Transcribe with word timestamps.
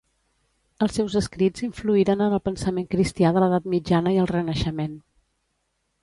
Els 0.83 0.95
seus 0.99 1.17
escrits 1.19 1.65
influïren 1.67 2.23
en 2.27 2.33
el 2.37 2.41
pensament 2.49 2.87
cristià 2.95 3.31
de 3.35 3.43
l'edat 3.43 3.67
mitjana 3.73 4.15
i 4.15 4.17
el 4.23 4.31
Renaixement. 4.33 4.97